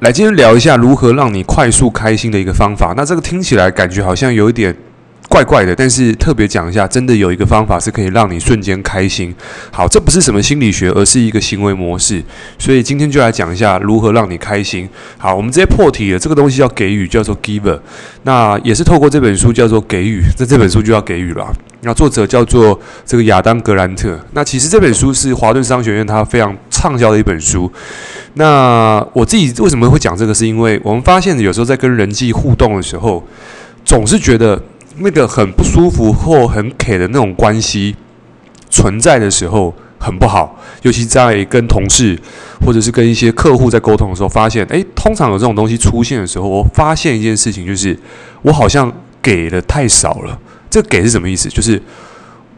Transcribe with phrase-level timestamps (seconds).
[0.00, 2.92] 来今天聊一下如何让你快速开心的一个方法。
[2.94, 4.76] 那这个听起来感觉好像有一点。
[5.36, 9.34] 怪怪的，但是特别讲一下，真的有一个方法是可以让你瞬间开心。
[9.70, 12.22] 好，这不是什么心理学，而是一个行为模式。
[12.58, 14.88] 所以今天就来讲一下如何让你开心。
[15.18, 16.18] 好，我们直接破题了。
[16.18, 17.78] 这个东西叫给予，叫做 giver。
[18.22, 21.52] 那也是透过这本书叫做给予，那这本书就要给予了。
[21.82, 24.18] 那作者叫做这个亚当格兰特。
[24.32, 27.70] 那其实这本书是华顿商学院它非常畅销的一本书。
[28.32, 30.32] 那我自己为什么会讲这个？
[30.32, 33.22] 是因为我们发现有时候在跟人际互动的时候，
[33.84, 34.58] 总是觉得。
[34.98, 37.94] 那个很不舒服或很 K 的那种关系
[38.70, 42.18] 存在的时候很不好，尤其在跟同事
[42.64, 47.98] 或者是跟一些客户在沟通的时候，发现诶，通常有这种东西出现的时候，我发现一件事情，就是
[48.42, 50.38] 我好像给的太少了。
[50.70, 51.48] 这给是什么意思？
[51.48, 51.80] 就是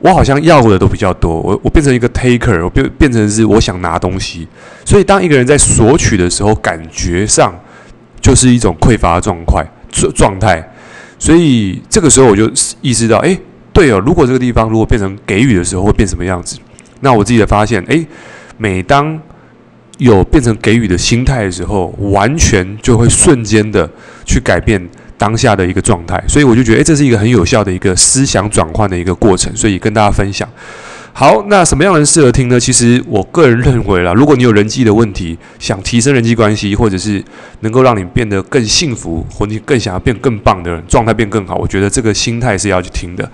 [0.00, 4.46] 我好像要的都比较多，我我变成一个 taker，我变变成是我想拿东西。
[4.84, 7.52] 所以当一个人在索取的时候，感觉上
[8.20, 10.68] 就是一种匮乏状态状状态。
[11.18, 13.38] 所以这个时候我就意识到，哎，
[13.72, 16.58] 对哦，如果这个地方如果变成给予的时候，会变什么样子？
[17.00, 18.04] 那我自己的发现，哎，
[18.56, 19.20] 每当
[19.98, 23.88] 有变成给予的心态的时候，完全就会瞬间的
[24.24, 26.22] 去改变当下的一个状态。
[26.28, 29.54] 所以我就觉得，哎，这是一个很有效的一个思想转换的一个过程。
[29.56, 30.48] 所以跟大家分享。
[31.18, 32.60] 好，那什么样的人适合听呢？
[32.60, 37.20] 其实我个人认为啦，如果你有人际的问题，想提升人际关系，或者是
[37.62, 43.28] 能够让你变得更幸福，或你更想要变更棒的人，状态变更好，我觉得这个心态是要去听的。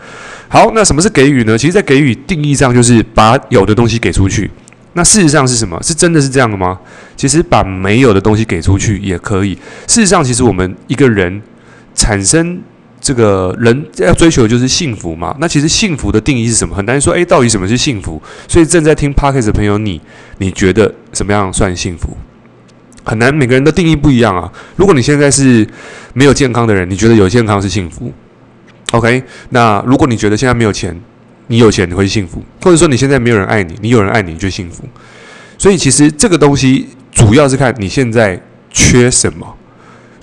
[0.49, 1.59] 好，那什么是给予呢？
[1.59, 4.51] 其实，在给予定义上，就是把有的东西给出去。
[4.95, 5.79] 那事实上是什么？
[5.83, 6.81] 是真的是这样的吗？
[7.19, 9.53] 其实把没有的东西给出去也可以。
[9.87, 11.43] 事实上，其实我们一个人
[11.95, 12.63] 产生。
[13.05, 15.37] 这个人要追求的就是幸福嘛？
[15.39, 16.75] 那其实幸福的定义是什么？
[16.75, 17.13] 很难说。
[17.13, 18.21] 诶，到底什么是幸福？
[18.49, 20.01] 所以正在听 Podcast 的朋友，你
[20.39, 22.17] 你觉得什么样算幸福？
[23.05, 24.51] 很难，每个人的定义不一样啊。
[24.77, 25.69] 如果你现在是
[26.15, 28.11] 没有健康的人，你觉得有健康是幸福
[28.93, 29.23] ？OK？
[29.51, 30.99] 那如果你觉得现在没有钱，
[31.49, 32.43] 你有钱你会幸福？
[32.63, 34.83] 或者说你现在没有人爱你，你有人爱你，你就幸福？
[35.59, 39.55] 所以其实这个东西主要是看你现在缺什么。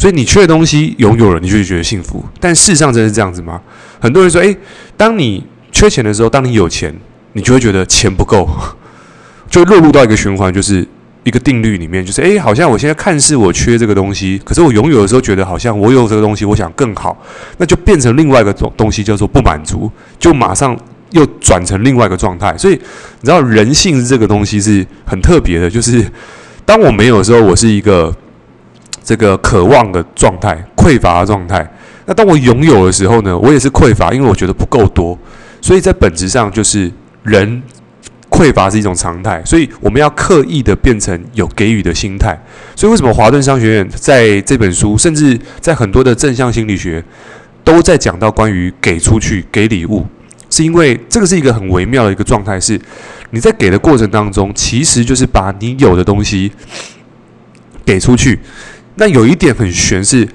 [0.01, 2.25] 所以你缺的东西拥有了，你就会觉得幸福。
[2.39, 3.61] 但事实上真是这样子吗？
[3.99, 4.57] 很多人说，诶，
[4.97, 6.91] 当你缺钱的时候，当你有钱，
[7.33, 8.49] 你就会觉得钱不够，
[9.47, 10.83] 就落入到一个循环，就是
[11.23, 17.15] 一个定律里面，就是诶，好像我现在看似我缺这个东西，可是我拥有的时候觉得好像我有这个东西，我想更好，
[17.59, 20.75] 那就变成另外一个东东西叫做不满足，就马上
[21.11, 22.57] 又转成另外一个状态。
[22.57, 26.03] 所以你知道人性这个东西是很特别的，就是
[26.65, 28.11] 当我没有的时候，我是一个。
[29.03, 31.67] 这个渴望的状态，匮乏的状态。
[32.05, 35.17] 那当我拥有的时候呢，我也是匮乏，因为我觉得不够多。
[35.61, 36.91] 所以在本质上，就是
[37.23, 37.61] 人
[38.29, 39.41] 匮乏是一种常态。
[39.45, 42.39] 所以我们要刻意的变成有给予的心态。
[42.75, 47.03] 所以为什么华顿商学院在这本书，甚至在很多的正向心理学，
[47.63, 50.05] 都在讲到关于给出去、给礼物，
[50.49, 52.79] 是因为这个是一个很微妙的一个状态，是
[53.29, 56.51] 你在给的过程当中，其实就是把你有的东西
[57.85, 58.39] 给出去。
[58.95, 60.27] 那有一点很玄，是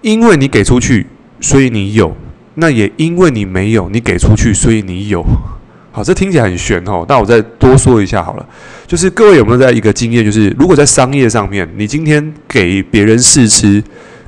[0.00, 1.06] 因为你给出去，
[1.40, 2.08] 所以你有；
[2.54, 5.24] 那也因为你没有，你给出去，所以你有。
[5.92, 7.06] 好，这听起来很玄哦。
[7.08, 8.46] 那我再多说一下好了，
[8.86, 13.82] 就是各位有没有在一个经验，就是如果在商业上面，你今天给别人试吃，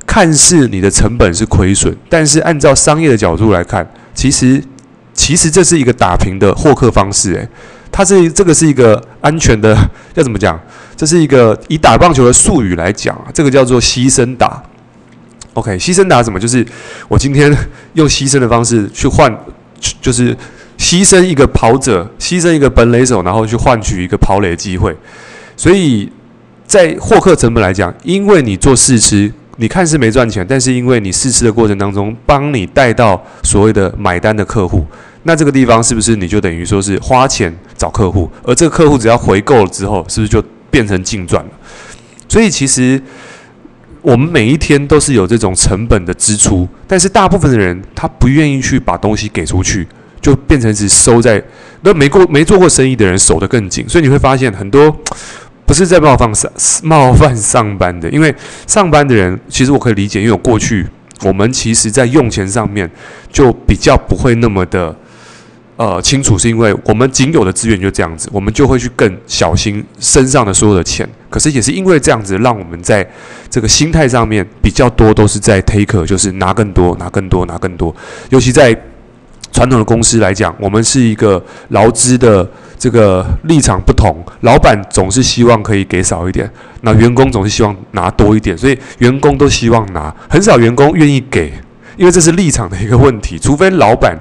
[0.05, 4.63] 看似你的成本是亏损，但是按照商业的角度来看，其实
[5.13, 7.47] 其实这是一个打平的获客方式，诶。
[7.99, 9.77] 它是这个是一个安全的，
[10.15, 10.57] 要怎么讲？
[10.95, 14.63] 这是一个以打棒球的术语来讲，这个叫做牺牲打。
[15.51, 16.39] OK，牺牲打什么？
[16.39, 16.65] 就是
[17.09, 17.53] 我今天
[17.95, 19.29] 用牺牲的方式去换，
[20.01, 20.33] 就是
[20.77, 24.95] 牺牲一个跑者，牺牲一个本垒手，然后去换取一个跑垒机会。
[25.57, 26.09] 所以
[26.65, 29.29] 在获客成本来讲，因为你做试吃，
[29.61, 34.85] 你看似没赚钱，但是因为你试吃的过程当中，帮你带到所谓的买单的客户。
[35.23, 41.51] 那这个地方是不是你就等于说是花钱找客户，而这个客户只要回购了之后，是不是就变成净赚了？
[42.29, 43.01] 所以其实
[44.01, 49.85] 我们每一天都是有这种成本的支出，但是大部分的人他不愿意去把东西给出去，
[50.21, 51.43] 就变成只收在
[51.81, 54.95] 那没过没做过生意的人守得更紧，所以你会发现很多
[55.69, 56.51] 不是在冒犯上
[56.81, 58.33] 冒犯上班的，因为
[58.65, 60.83] 上班的人其实我可以理解，因为我过去
[61.21, 62.89] 我们其实在用钱上面
[63.31, 64.95] 就比较不会那么的。
[65.77, 71.07] 呃，清楚是因为我们仅有的资源就这样子，我们就会去更小心身上的所有的钱。
[71.29, 73.07] 可是也是因为这样子，让我们在
[73.47, 77.95] 这个心态上面比较多都是在 take，就是拿更多、拿更多、拿更多。
[78.29, 78.75] 尤其在
[79.51, 82.47] 传统的公司来讲，我们是一个劳资的
[82.77, 86.49] 这个立场不同，老板总是希望可以给少一点，
[86.81, 91.51] 那员工总是希望拿多一点，所以员工都希望拿，很少员工愿意给，
[91.97, 94.17] 因为这是立场的一个问题，除非老板。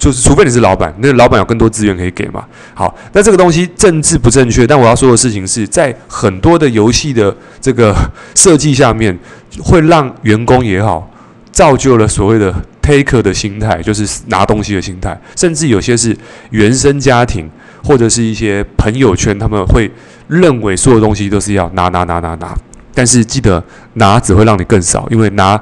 [0.00, 2.44] 就是，除非你是老板，那老板有更多资源可以给嘛。
[2.72, 7.92] 好，那这个东西政治不正确，但我要说的事情是在很多的游戏的这个
[8.32, 9.18] 设计下面，
[9.60, 11.10] 会让员工也好，
[11.50, 12.54] 造就了所谓的
[12.88, 16.16] taker 的心态，就是拿东西的心态，甚至有些是
[16.50, 17.48] 原生家庭
[17.84, 19.90] 或者是一些朋友圈，他们会
[20.26, 22.54] 认为所有东西都是要拿拿拿拿拿，
[22.94, 23.62] 但是记得
[23.94, 25.60] 拿只会让你更少，因为拿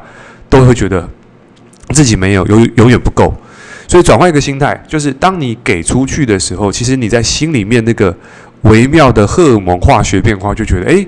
[0.49, 1.08] 都会觉得
[1.90, 3.34] 自己没有，永永远不够。
[3.88, 8.17] 所以转换一个心态，就是当你给出去的时候，其实你在心里面那个
[8.62, 11.06] 微妙的荷尔蒙化学变化，就觉得诶，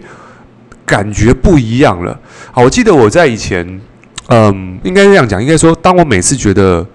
[0.85, 2.19] 感觉不一样了。
[2.51, 3.81] 好，我记得我在以前，
[4.29, 6.87] 嗯，应该这样讲，应该说，当我每次觉得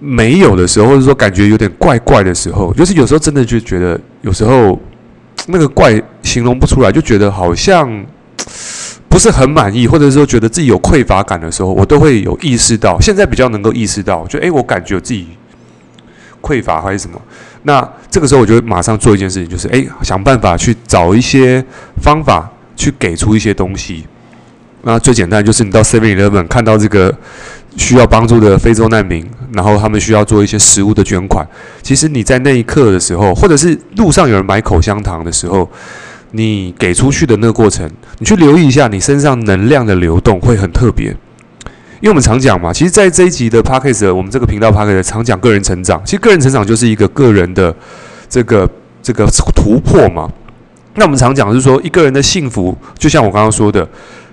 [0.00, 4.80] 没有的时候，或者说感觉有点怪怪的时候，就是有时候真的就觉得，有时候
[5.46, 8.04] 那个怪形容不出来，就觉得好像。
[9.08, 12.98] 不是很满意，或者说觉得自己有匮乏感的时候，我都会有意识到。
[12.98, 15.28] 现在比较能够意识到，就诶，我感觉自己
[16.40, 17.20] 匮乏还是什么。
[17.64, 21.62] 那这个时候，我就会马上做一件事情，就是诶，想办法去找一些
[22.02, 24.06] 方法去给出一些东西。
[24.82, 27.14] 那最简单就是你到 Seven Eleven 看到这个
[27.76, 31.46] 需要帮助的非洲难民，然后他们需要做一些食物的捐款。
[31.82, 35.70] 其实你在那一刻的时候，或者是路上有人买口香糖的时候。
[36.34, 37.86] 你给出去的那个过程，
[38.16, 41.08] 你去留意一下，你身上能量的流动会很特别。
[42.00, 46.00] 因为我们常讲嘛，其实，在这一集的 Podcast，我们这个频道 Podcast 常讲个人成长。
[46.06, 47.76] 其实，个人成长就是一个个人的
[48.30, 48.66] 这个
[49.02, 50.26] 这个突破嘛。
[50.94, 53.86] 那我们常讲是说，一个人的幸福，就像我刚刚说的，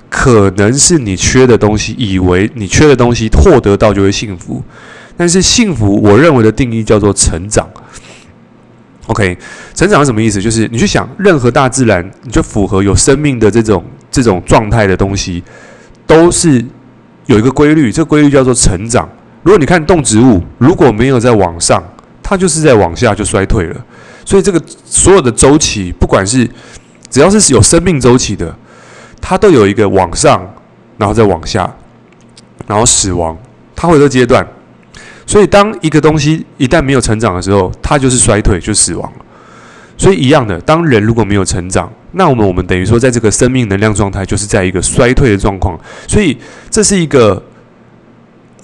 [0.09, 4.63] 可能是你缺的东西，以为你缺的东西获得到就会幸福。
[5.15, 7.69] 但是，幸福，我认为的定义叫做成长。
[9.07, 9.37] OK，
[9.73, 10.41] 成长是什么意思？
[10.41, 15.43] 就是你去想，任何大自然，你就符合有生命的这种这种状态的东西，
[16.07, 16.63] 都是
[17.25, 17.91] 有一个规律。
[17.91, 19.07] 这个规律叫做成长。
[19.43, 21.83] 如果你看动植物，如果没有在往上，
[22.21, 23.85] 它就是在往下就衰退了。
[24.23, 26.47] 所以这个所有的周期，不管是
[27.09, 28.55] 只要是有生命周期的，
[29.21, 30.41] 它都有一个往上，
[30.97, 31.69] 然后再往下，
[32.67, 33.37] 然后死亡，
[33.75, 34.45] 它会有个阶段。
[35.25, 39.11] 所以，当一个东西一旦没有成长的时候，它就是衰退，就死亡。
[39.95, 45.79] 所以，一样的，当人如果没有成长，那我们我们等于说，在这个生命能量状态，就是在一个衰退的状况。
[46.07, 46.35] 所以，
[46.71, 47.43] 这是一个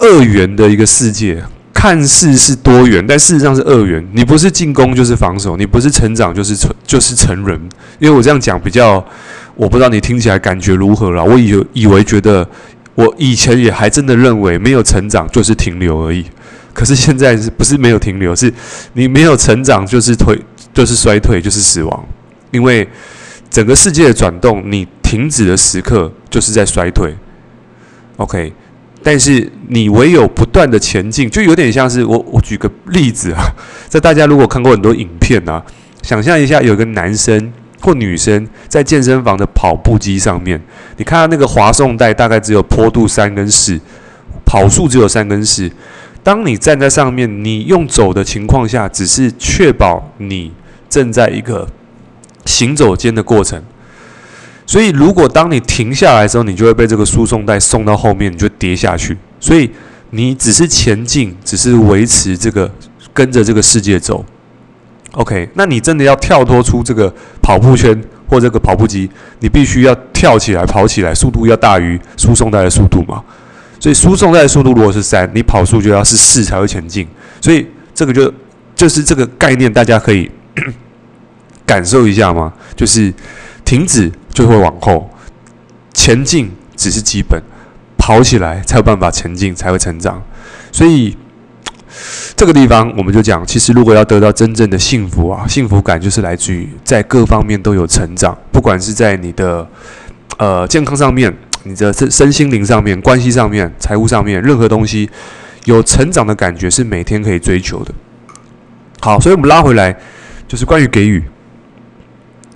[0.00, 1.40] 二元的一个世界，
[1.72, 4.04] 看似是多元，但事实上是二元。
[4.12, 7.60] 你不是进攻就是防守，你不是成长就是成就是成人。
[8.00, 9.04] 因为我这样讲比较，
[9.56, 11.24] 我不知道你听起来感觉如何了。
[11.24, 12.48] 我以以为觉得，
[12.94, 16.24] 我以前也还真的认为，没有成长就是停留而已。
[16.72, 18.36] 可是现在是不是没有停留？
[18.36, 18.52] 是
[18.92, 20.38] 你没有成长，就是退，
[20.74, 22.06] 就是衰退，就是死亡。
[22.50, 22.86] 因为
[23.48, 27.16] 整个世界的转动，你停止的时刻就是在衰退。
[28.18, 28.52] OK，
[29.02, 33.42] 但是你唯有不断的前进，就有点像是我我举个例子啊，
[33.88, 35.62] 在大家如果看过很多影片啊，
[36.02, 37.52] 想象一下，有个男生
[37.86, 40.60] 或女生在健身房的跑步机上面，
[40.96, 43.78] 你看到那个滑送带大概只有坡度三跟四，
[44.44, 45.70] 跑速只有三跟四。
[46.24, 50.52] 当你站在上面，你用走的情况下，只是确保你
[50.88, 51.68] 正在一个
[52.44, 53.62] 行走间的过程。
[54.66, 59.16] 所以，如果当你停下来的时候，你就会被这个输送带送到后面，你就跌下去。
[59.38, 59.70] 所以，
[60.10, 62.68] 你只是前进，只是维持这个
[63.14, 64.24] 跟着这个世界走。
[65.16, 73.24] OK，那你真的要跳脱出这个跑步圈或这个跑步机，你必须要跳起来跑起来，速度要大于输送带的速度嘛？
[73.80, 77.08] 所以输送带的速度如果是三，你跑速就要是四才会前进。
[77.40, 78.30] 所以这个就
[78.74, 80.30] 就是这个概念，大家可以
[81.64, 82.52] 感受一下吗？
[82.74, 83.12] 就是
[83.64, 85.08] 停止就会往后，
[85.94, 87.40] 前进只是基本，
[87.96, 90.22] 跑起来才有办法前进，才会成长。
[90.70, 91.16] 所以
[92.36, 99.66] 这个地方我们就讲，其实如果要得到真正的幸福啊，幸福感就是来自于在各方面都有成长，不管是在你的
[100.38, 101.34] 呃健康上面。
[101.68, 105.10] 你的身身心灵上面、关系上面、财务上面，任何东西
[105.64, 107.92] 有成长的感觉是每天可以追求的。
[109.00, 109.92] 好，所以我们拉回来，
[110.46, 111.20] 就是关于给予。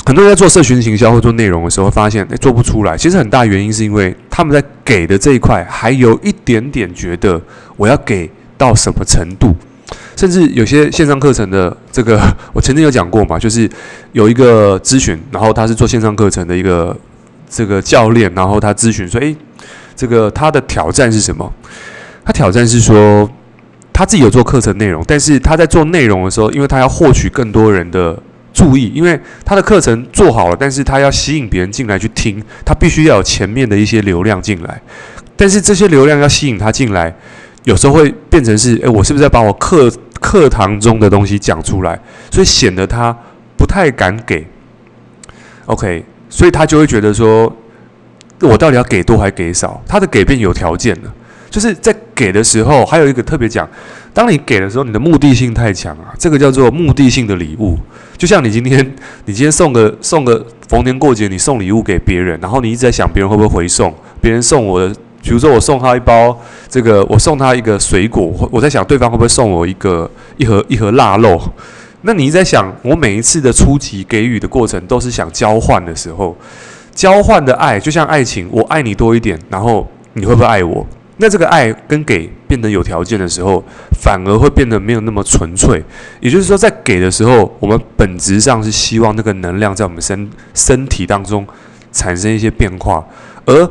[0.07, 2.97] 很多人在做社群行销或做内容的时候，发现诶做不出来。
[2.97, 7.43] 其实很大原因是因为他们在给的这一块还有一点点觉得
[7.77, 8.31] 我要给
[8.61, 9.57] 到什么程度，
[10.15, 12.21] 甚至有些线上课程的这个，
[12.53, 13.69] 我曾经有讲过嘛，就是
[14.13, 16.95] 有一个咨询，然后他是做线上课程的一个。
[17.53, 19.37] 这个教练，然后他咨询说：“诶，
[19.97, 21.53] 这个他的挑战是什么？
[22.25, 23.29] 他挑战是说，
[23.93, 28.17] 他自己有做课程内容，但是他在做内容的时候，因为他要获取更多人的
[28.55, 34.81] 注意，因为他的课程做好了，但是他要吸引别人进来去听，他必须要有前面的一些流量进来，
[35.37, 37.13] 但是这些流量要吸引他进来，
[37.65, 39.91] 有时候会变成是，诶，我是不是在把我课
[40.21, 41.99] 课堂中的东西讲出来，
[42.31, 43.17] 所以显得他
[43.57, 44.47] 不太敢给
[45.67, 47.55] ，OK，所以他就会觉得说，
[48.41, 49.83] 我到底要给多还给少？
[49.87, 51.15] 他的给变有条件了。
[51.51, 53.69] 就是在给的时候，还有一个特别讲，
[54.15, 57.77] 当你给的时候，你的目的性太强啊，这个叫做目的性的礼物。
[58.17, 58.79] 就像你今天，
[59.27, 71.41] 你今天送个送个逢年过节，你送礼物给别人，然后你一直在想别人会不会回送，别人送我的，比如说我送他一包这个，我送他一个水果，我在想对方会不会送我一个一盒一盒腊肉。
[72.03, 76.35] 那你一直在想，我每一次的初级给予的过程都是想交换的时候，
[76.95, 80.87] 交换的爱就像爱情，我爱你多一点，然后你会不会爱我？
[81.19, 83.63] 那这个爱跟给变得有条件的时候，
[84.01, 85.85] 反而会变得没有那么纯粹。
[86.21, 91.47] 也就是说，在给的时候，我们本质上是希望那个能量在我们身身体当中
[91.93, 93.05] 产生一些变化，
[93.45, 93.71] 而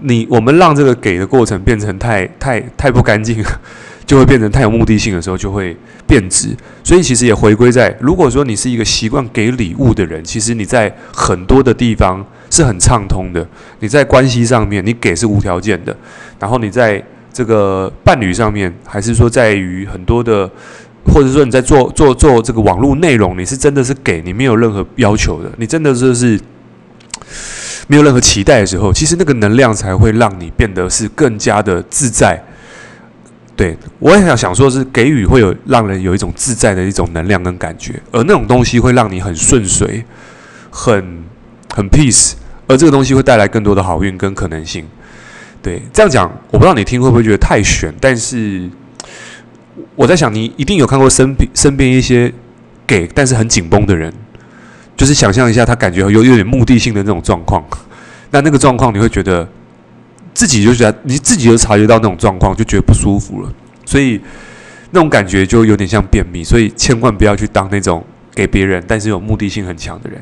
[0.00, 3.44] 你我们让这个给的过程变成太太太不干净，
[4.06, 5.76] 就会变成太有目的性的时候，就会
[6.06, 6.56] 变质。
[6.84, 12.24] 所以其实也回归在，如果说你是一个习惯给礼物的人，其实你在很多的地方。
[12.48, 13.44] 是很畅通的。
[13.80, 15.92] 你在关系上面，你给是无条件的；
[16.38, 17.02] 然后你在
[17.32, 20.48] 这个伴侣上面，还是说在于很多的，
[21.04, 26.40] 或者说你在做做做这个网络内容，你是真的是给你没有任何要求的，你真的就是
[27.86, 32.42] 没有任何期待的时候，其实那个能量才会让你变得是更加的自在。
[33.56, 40.04] 对，我也想想说，是给予会有让人有一种自在的一种能量跟感觉，而那种东西会让你很顺遂，
[40.70, 41.24] 很。
[41.74, 42.32] 很 peace，
[42.68, 44.86] 而这个东西会带来更多的好运跟可能性。
[45.60, 48.70] 对，这样讲，我不知道你听会不会觉得太悬，但是
[49.94, 52.32] 我在想，你一定有看过身边身边一些
[52.86, 54.10] 给但是很紧绷的人，
[54.96, 57.62] 就是想象一下，他感觉有有点目的性的那种状况。
[58.32, 59.46] 那那个状况，你会觉得
[60.34, 63.52] 自己就觉得你自己就察觉到那种状况，就觉得不舒服了。
[63.84, 64.20] 所以
[64.90, 70.20] 那种感觉就有点像便秘，所以千万不要去当那种给别人但是有目的性很强的人。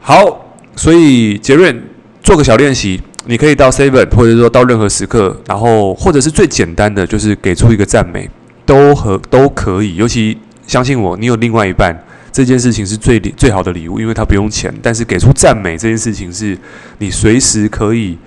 [0.00, 1.74] 好，所以杰瑞
[2.22, 8.30] 做个小练习，你可以到 Seven，或者说到任何时刻，然后或者是最简单的，就是给出一个赞美，
[8.64, 9.96] 都和都可以。
[9.96, 12.00] 尤其相信我，你有另外一半，
[12.36, 14.70] 这件事情是最最好的礼物，因为他不用钱。
[14.82, 16.54] 但是给出赞美这件事情是
[16.98, 18.18] 你随时可以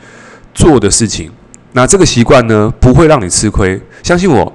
[0.52, 1.30] 做的事情。
[1.74, 3.80] 那这个习惯呢，不会让你吃亏。
[4.02, 4.52] 相信我，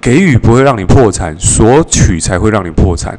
[0.00, 3.18] 给予不会让你破产，索取才会让你破产。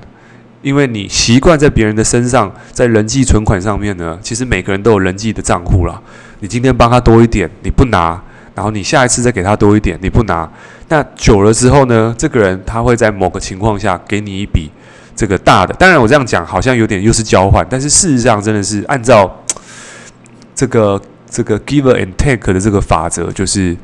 [0.63, 6.01] 因为你习惯在别人的身上，在人际存款上面呢，其实每个人都有人际的账户啦。
[6.39, 8.19] 你今天帮他多一点，你不拿，
[8.55, 10.51] 然后你下一次再给他多一点，你不拿，
[10.89, 14.72] 那久了之后呢，这个人他会在某个情况下给你一笔
[15.18, 15.74] 这个大的。
[15.74, 19.44] 当然我这样讲好像有点又是交换，但是事实上真的是按照
[20.56, 23.76] 这个这个 give and take 的这个法则，就是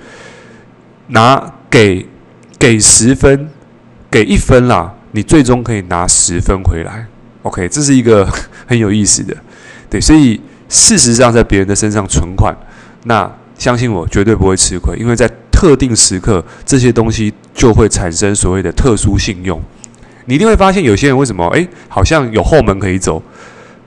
[1.08, 2.08] 拿给
[2.58, 3.50] 给十分，
[4.10, 4.94] 给一分啦。
[5.16, 7.06] 你最终可以拿十分回来
[7.44, 8.28] ，OK，这是一个
[8.66, 9.36] 很有意思的，
[9.88, 12.56] 对，所以事实上在别人的身上存款，
[13.04, 19.62] 那相信我绝对不会吃亏，因为在特定时刻这些东西就会产生所谓的特殊信用。
[20.26, 23.22] 你一定会发现有些人为什么诶，好像有后门可以走，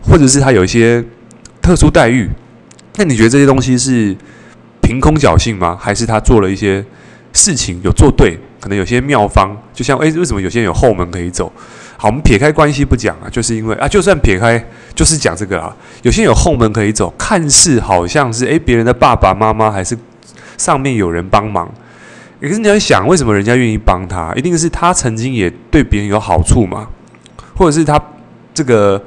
[0.02, 1.02] 或者是他有一些
[1.62, 2.28] 特殊待遇，
[2.96, 4.16] 那你觉得这些东西是
[4.82, 5.76] 凭空侥幸吗？
[5.80, 6.84] 还是他做了一些
[7.32, 8.38] 事情有做对？
[8.60, 11.52] 可能有些妙方，就像诶，为什么有些人有后门可以走？
[11.96, 14.62] 好，我们撇开关系不讲啊，就是因为啊，就算撇开，
[14.94, 19.96] 就是讲这个啊，有些人有后门可以走，看似好像是诶，别人的爸爸妈妈还是
[20.58, 21.72] 上面有人帮忙。
[22.40, 24.32] 可是你要想，为什么人家愿意帮他？
[24.34, 26.88] 一定是他曾经也对别人有好处嘛，
[27.56, 28.00] 或者是他
[28.52, 29.02] 这个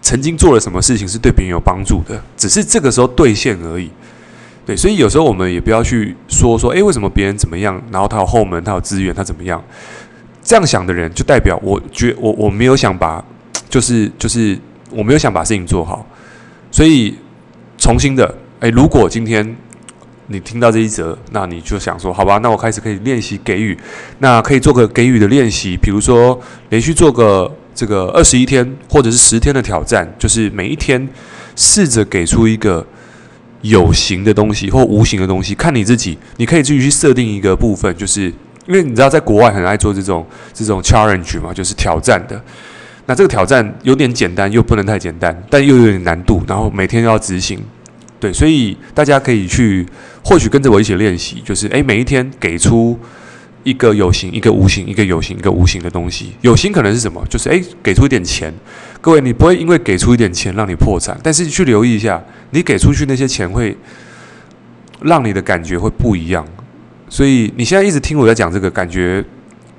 [0.00, 3.90] 曾经做了什么事情是对别人有帮助的，只是这个时候兑现而已。
[4.66, 9.62] 对，所以有时候我们也不要去说说，诶，为什么别人怎么样，然后他有后门，他有资源，他怎么样？
[10.42, 13.24] 这样想的人，就代表我觉我我没有想把，
[13.70, 14.58] 就是就是
[14.90, 16.04] 我没有想把事情做好。
[16.70, 17.16] 所以
[17.78, 19.56] 重新的，诶，如果今天
[20.28, 23.76] 你听到这一则，那你就想说，好吧，那我开始可以练习给予，
[24.20, 31.08] 那可以做个给予的练习，比如说连续做个这个二十一天或者是十天的挑战，就是每一天
[31.56, 32.86] 试着给出一个。
[33.62, 36.16] 有形的东西或无形的东西，看你自己。
[36.36, 38.32] 你可以自己去设定一个部分，就是
[38.68, 42.40] 因为你知道，在国外很爱做这种这种 challenge 嘛，就是挑战的。
[43.06, 47.60] 那这个挑战有点简单，又不能太简单，但又有点难度，然后每天要执行。
[48.20, 49.86] 对，所以大家可以去，
[50.24, 52.98] 或许跟着我一起练习，就是诶，每一天给出
[53.62, 56.32] 一个有形，一个无形，一个有形，一个无形的东西。
[56.40, 57.24] 有形可能是什么？
[57.28, 58.52] 就是诶，给出一点钱。
[59.00, 62.20] 各位，你不会因为给出一点钱让你破产，但是你去留意一下，
[62.50, 63.76] 你给出去那些钱会
[65.02, 66.44] 让你的感觉会不一样。
[67.08, 69.24] 所以你现在一直听我在讲这个，感觉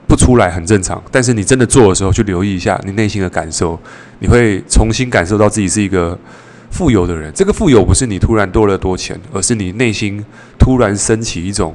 [0.08, 1.04] 不出来很正常。
[1.12, 3.78] 但是你真的做的时候，去留意一下你内心的感受，
[4.20, 6.18] 你会重新感受到自己是一个
[6.72, 7.32] 富有的人。
[7.34, 10.24] 这个富有不是你突然多了多钱，而是你内心
[10.58, 11.74] 突然升起一种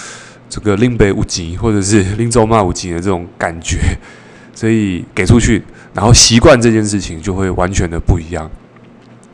[0.48, 3.78] 这个拎北无极或者是拎走马无极的这种感觉。
[4.54, 5.62] 所以给出去，
[5.94, 8.50] 然后习惯这件事情，就会完全的不一样。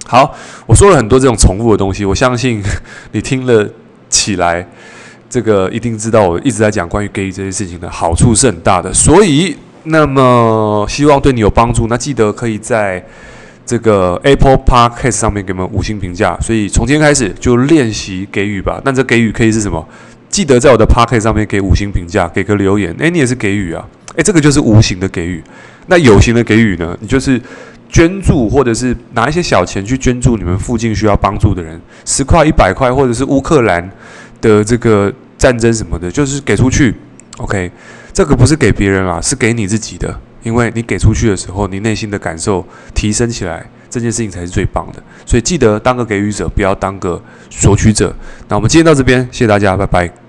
[0.06, 0.32] 好，
[0.66, 2.62] 我说了很多这种重复的东西，我相信
[3.12, 3.68] 你听了
[4.08, 4.66] 起来。
[5.28, 11.88] 这个一定知道，我一直在讲关于给予这些事情的好处是很大的，所以那么希望对你有帮助。
[11.88, 13.04] 那记得可以在
[13.66, 16.38] 这个 Apple Podcast 上面给我们五星评价。
[16.40, 18.80] 所以从今天开始就练习给予吧。
[18.84, 19.86] 那这给予可以是什么？
[20.30, 22.94] 记得在我的 Podcast 上面给五星评价，给个留言。
[22.98, 23.86] 诶，你也是给予啊？
[24.14, 25.42] 诶，这个就是无形的给予。
[25.88, 26.96] 那有形的给予呢？
[27.00, 27.40] 你就是
[27.90, 33.90] 捐助，或者是拿一些小钱去捐助你们附近需要帮助的人，十块、一百块，或者是乌克兰。
[34.42, 36.94] 的这个战争什么的，就是给出去
[37.38, 37.70] ，OK，
[38.12, 45.02] 这个不是给别人啊，是给你自己的，因为你给出去的时候，你内心的感受提升起来，这件事情才是最棒的。
[45.26, 48.14] 所以记得当个给予者，不要当个索取者。
[48.46, 50.25] 那我们今天到这边，谢谢大家，拜拜。